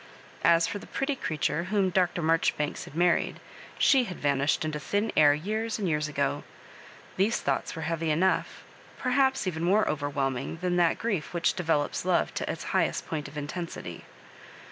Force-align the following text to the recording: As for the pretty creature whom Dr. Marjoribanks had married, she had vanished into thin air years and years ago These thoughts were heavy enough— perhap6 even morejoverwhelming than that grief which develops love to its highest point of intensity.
As 0.43 0.65
for 0.65 0.79
the 0.79 0.87
pretty 0.87 1.15
creature 1.15 1.65
whom 1.65 1.91
Dr. 1.91 2.23
Marjoribanks 2.23 2.85
had 2.85 2.95
married, 2.95 3.39
she 3.77 4.05
had 4.05 4.17
vanished 4.17 4.65
into 4.65 4.79
thin 4.79 5.11
air 5.15 5.35
years 5.35 5.77
and 5.77 5.87
years 5.87 6.07
ago 6.07 6.43
These 7.17 7.39
thoughts 7.39 7.75
were 7.75 7.83
heavy 7.83 8.09
enough— 8.09 8.63
perhap6 8.99 9.45
even 9.45 9.63
morejoverwhelming 9.63 10.59
than 10.61 10.77
that 10.77 10.97
grief 10.97 11.35
which 11.35 11.53
develops 11.53 12.03
love 12.03 12.33
to 12.33 12.51
its 12.51 12.63
highest 12.73 13.05
point 13.05 13.27
of 13.27 13.37
intensity. 13.37 14.03